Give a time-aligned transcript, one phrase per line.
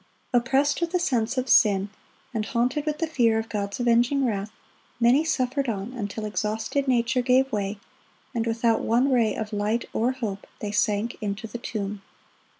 [0.33, 1.91] Oppressed with a sense of sin,
[2.33, 4.49] and haunted with the fear of God's avenging wrath,
[4.99, 7.77] many suffered on, until exhausted nature gave way,
[8.33, 12.01] and without one ray of light or hope, they sank into the tomb.